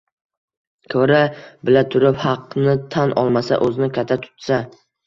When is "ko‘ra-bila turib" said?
0.93-2.19